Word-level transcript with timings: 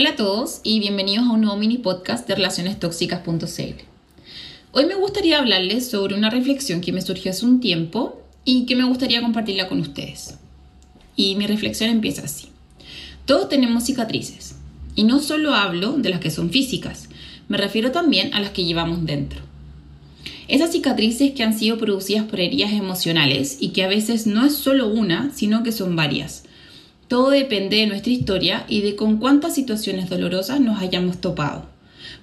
Hola 0.00 0.10
a 0.10 0.14
todos 0.14 0.60
y 0.62 0.78
bienvenidos 0.78 1.26
a 1.26 1.32
un 1.32 1.40
nuevo 1.40 1.56
mini 1.56 1.78
podcast 1.78 2.28
de 2.28 2.36
relacionestóxicas.cl. 2.36 3.82
Hoy 4.70 4.86
me 4.86 4.94
gustaría 4.94 5.40
hablarles 5.40 5.90
sobre 5.90 6.14
una 6.14 6.30
reflexión 6.30 6.80
que 6.80 6.92
me 6.92 7.02
surgió 7.02 7.32
hace 7.32 7.44
un 7.44 7.58
tiempo 7.58 8.22
y 8.44 8.64
que 8.66 8.76
me 8.76 8.84
gustaría 8.84 9.20
compartirla 9.20 9.68
con 9.68 9.80
ustedes. 9.80 10.38
Y 11.16 11.34
mi 11.34 11.48
reflexión 11.48 11.90
empieza 11.90 12.26
así. 12.26 12.46
Todos 13.26 13.48
tenemos 13.48 13.86
cicatrices 13.86 14.54
y 14.94 15.02
no 15.02 15.18
solo 15.18 15.52
hablo 15.52 15.94
de 15.94 16.10
las 16.10 16.20
que 16.20 16.30
son 16.30 16.50
físicas, 16.50 17.08
me 17.48 17.56
refiero 17.56 17.90
también 17.90 18.32
a 18.34 18.38
las 18.38 18.50
que 18.50 18.64
llevamos 18.64 19.04
dentro. 19.04 19.40
Esas 20.46 20.70
cicatrices 20.70 21.32
que 21.32 21.42
han 21.42 21.58
sido 21.58 21.76
producidas 21.76 22.26
por 22.26 22.38
heridas 22.38 22.72
emocionales 22.72 23.56
y 23.58 23.70
que 23.70 23.82
a 23.82 23.88
veces 23.88 24.28
no 24.28 24.46
es 24.46 24.54
solo 24.54 24.86
una, 24.86 25.32
sino 25.34 25.64
que 25.64 25.72
son 25.72 25.96
varias 25.96 26.44
todo 27.08 27.30
depende 27.30 27.78
de 27.78 27.86
nuestra 27.86 28.12
historia 28.12 28.66
y 28.68 28.82
de 28.82 28.94
con 28.94 29.16
cuántas 29.16 29.54
situaciones 29.54 30.10
dolorosas 30.10 30.60
nos 30.60 30.80
hayamos 30.80 31.18
topado, 31.20 31.66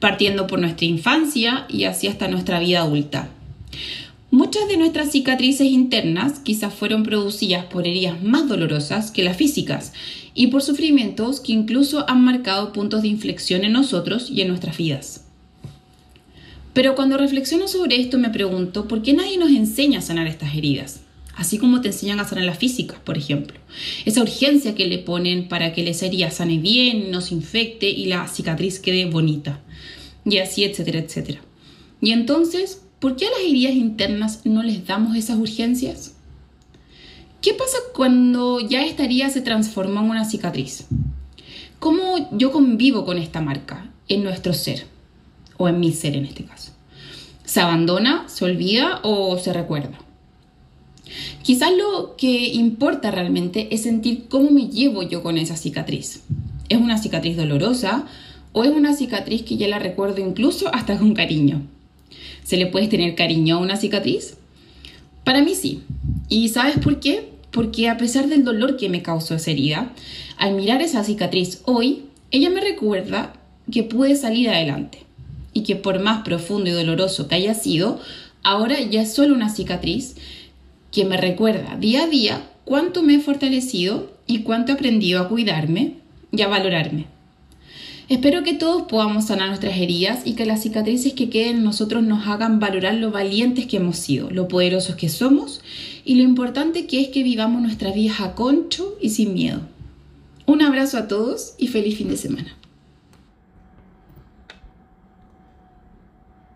partiendo 0.00 0.48
por 0.48 0.58
nuestra 0.58 0.86
infancia 0.86 1.66
y 1.68 1.84
así 1.84 2.08
hasta 2.08 2.26
nuestra 2.26 2.58
vida 2.58 2.80
adulta. 2.80 3.28
Muchas 4.32 4.66
de 4.66 4.76
nuestras 4.76 5.12
cicatrices 5.12 5.68
internas 5.68 6.40
quizás 6.40 6.74
fueron 6.74 7.04
producidas 7.04 7.66
por 7.66 7.86
heridas 7.86 8.22
más 8.24 8.48
dolorosas 8.48 9.12
que 9.12 9.22
las 9.22 9.36
físicas 9.36 9.92
y 10.34 10.48
por 10.48 10.62
sufrimientos 10.62 11.40
que 11.40 11.52
incluso 11.52 12.08
han 12.08 12.24
marcado 12.24 12.72
puntos 12.72 13.02
de 13.02 13.08
inflexión 13.08 13.64
en 13.64 13.72
nosotros 13.72 14.30
y 14.30 14.40
en 14.40 14.48
nuestras 14.48 14.78
vidas. 14.78 15.26
Pero 16.72 16.94
cuando 16.96 17.18
reflexiono 17.18 17.68
sobre 17.68 18.00
esto 18.00 18.18
me 18.18 18.30
pregunto 18.30 18.88
por 18.88 19.02
qué 19.02 19.12
nadie 19.12 19.36
nos 19.36 19.50
enseña 19.50 20.00
a 20.00 20.02
sanar 20.02 20.26
estas 20.26 20.56
heridas 20.56 21.02
así 21.36 21.58
como 21.58 21.80
te 21.80 21.88
enseñan 21.88 22.20
a 22.20 22.28
sanar 22.28 22.44
la 22.44 22.54
física, 22.54 23.00
por 23.04 23.16
ejemplo. 23.18 23.58
Esa 24.04 24.22
urgencia 24.22 24.74
que 24.74 24.86
le 24.86 24.98
ponen 24.98 25.48
para 25.48 25.72
que 25.72 25.84
la 25.84 25.90
herida 25.90 26.30
sane 26.30 26.58
bien, 26.58 27.10
no 27.10 27.20
se 27.20 27.34
infecte 27.34 27.88
y 27.88 28.06
la 28.06 28.28
cicatriz 28.28 28.80
quede 28.80 29.06
bonita. 29.06 29.60
Y 30.24 30.38
así, 30.38 30.64
etcétera, 30.64 31.00
etcétera. 31.00 31.40
Y 32.00 32.12
entonces, 32.12 32.82
¿por 33.00 33.16
qué 33.16 33.26
a 33.26 33.30
las 33.30 33.40
heridas 33.40 33.74
internas 33.74 34.40
no 34.44 34.62
les 34.62 34.86
damos 34.86 35.16
esas 35.16 35.38
urgencias? 35.38 36.14
¿Qué 37.40 37.54
pasa 37.54 37.78
cuando 37.94 38.60
ya 38.60 38.84
esta 38.84 39.04
herida 39.04 39.28
se 39.30 39.40
transforma 39.40 40.00
en 40.00 40.10
una 40.10 40.24
cicatriz? 40.24 40.86
¿Cómo 41.80 42.28
yo 42.30 42.52
convivo 42.52 43.04
con 43.04 43.18
esta 43.18 43.40
marca 43.40 43.90
en 44.06 44.22
nuestro 44.22 44.52
ser? 44.52 44.86
O 45.56 45.68
en 45.68 45.80
mi 45.80 45.92
ser 45.92 46.14
en 46.14 46.24
este 46.24 46.44
caso. 46.44 46.72
¿Se 47.44 47.60
abandona, 47.60 48.28
se 48.28 48.44
olvida 48.44 49.00
o 49.02 49.36
se 49.38 49.52
recuerda? 49.52 49.98
Quizás 51.42 51.72
lo 51.76 52.14
que 52.16 52.48
importa 52.48 53.10
realmente 53.10 53.74
es 53.74 53.82
sentir 53.82 54.26
cómo 54.28 54.50
me 54.50 54.68
llevo 54.68 55.02
yo 55.02 55.22
con 55.22 55.38
esa 55.38 55.56
cicatriz. 55.56 56.22
¿Es 56.68 56.78
una 56.78 56.98
cicatriz 56.98 57.36
dolorosa 57.36 58.06
o 58.52 58.64
es 58.64 58.70
una 58.70 58.94
cicatriz 58.94 59.42
que 59.42 59.56
ya 59.56 59.66
la 59.66 59.80
recuerdo 59.80 60.20
incluso 60.20 60.72
hasta 60.72 60.96
con 60.98 61.14
cariño? 61.14 61.62
¿Se 62.44 62.56
le 62.56 62.66
puede 62.66 62.86
tener 62.86 63.16
cariño 63.16 63.56
a 63.56 63.60
una 63.60 63.76
cicatriz? 63.76 64.36
Para 65.24 65.42
mí 65.42 65.54
sí. 65.54 65.82
¿Y 66.28 66.48
sabes 66.48 66.78
por 66.78 67.00
qué? 67.00 67.30
Porque 67.50 67.88
a 67.88 67.96
pesar 67.96 68.28
del 68.28 68.44
dolor 68.44 68.76
que 68.76 68.88
me 68.88 69.02
causó 69.02 69.34
esa 69.34 69.50
herida, 69.50 69.92
al 70.38 70.54
mirar 70.54 70.80
esa 70.80 71.02
cicatriz 71.02 71.60
hoy, 71.64 72.04
ella 72.30 72.50
me 72.50 72.60
recuerda 72.60 73.34
que 73.70 73.82
pude 73.82 74.16
salir 74.16 74.48
adelante 74.48 74.98
y 75.52 75.62
que 75.64 75.76
por 75.76 76.00
más 76.00 76.22
profundo 76.22 76.70
y 76.70 76.72
doloroso 76.72 77.28
que 77.28 77.34
haya 77.34 77.54
sido, 77.54 78.00
ahora 78.42 78.80
ya 78.80 79.02
es 79.02 79.12
solo 79.12 79.34
una 79.34 79.50
cicatriz 79.50 80.16
que 80.92 81.04
me 81.04 81.16
recuerda 81.16 81.76
día 81.76 82.04
a 82.04 82.06
día 82.06 82.48
cuánto 82.64 83.02
me 83.02 83.16
he 83.16 83.20
fortalecido 83.20 84.12
y 84.26 84.40
cuánto 84.42 84.70
he 84.70 84.74
aprendido 84.76 85.20
a 85.20 85.28
cuidarme 85.28 85.94
y 86.30 86.42
a 86.42 86.48
valorarme. 86.48 87.06
Espero 88.08 88.42
que 88.42 88.52
todos 88.52 88.82
podamos 88.82 89.26
sanar 89.26 89.48
nuestras 89.48 89.78
heridas 89.78 90.20
y 90.26 90.34
que 90.34 90.44
las 90.44 90.62
cicatrices 90.62 91.14
que 91.14 91.30
queden 91.30 91.56
en 91.56 91.64
nosotros 91.64 92.02
nos 92.02 92.26
hagan 92.26 92.60
valorar 92.60 92.94
lo 92.94 93.10
valientes 93.10 93.66
que 93.66 93.78
hemos 93.78 93.96
sido, 93.96 94.30
lo 94.30 94.48
poderosos 94.48 94.96
que 94.96 95.08
somos 95.08 95.62
y 96.04 96.16
lo 96.16 96.22
importante 96.22 96.86
que 96.86 97.00
es 97.00 97.08
que 97.08 97.22
vivamos 97.22 97.62
nuestra 97.62 97.90
vida 97.90 98.12
a 98.20 98.34
concho 98.34 98.98
y 99.00 99.10
sin 99.10 99.32
miedo. 99.32 99.62
Un 100.44 100.60
abrazo 100.60 100.98
a 100.98 101.08
todos 101.08 101.54
y 101.56 101.68
feliz 101.68 101.96
fin 101.96 102.08
de 102.08 102.16
semana. 102.18 102.56